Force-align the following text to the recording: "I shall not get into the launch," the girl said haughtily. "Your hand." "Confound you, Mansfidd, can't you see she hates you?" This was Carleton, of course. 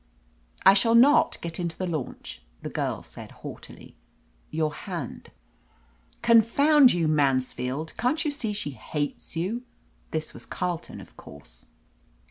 "I 0.65 0.73
shall 0.73 0.95
not 0.95 1.37
get 1.41 1.59
into 1.59 1.77
the 1.77 1.85
launch," 1.85 2.41
the 2.63 2.71
girl 2.71 3.03
said 3.03 3.31
haughtily. 3.45 3.97
"Your 4.49 4.73
hand." 4.73 5.29
"Confound 6.23 6.91
you, 6.91 7.07
Mansfidd, 7.07 7.95
can't 7.97 8.25
you 8.25 8.31
see 8.31 8.51
she 8.51 8.71
hates 8.71 9.35
you?" 9.35 9.61
This 10.09 10.33
was 10.33 10.47
Carleton, 10.47 11.01
of 11.01 11.15
course. 11.17 11.67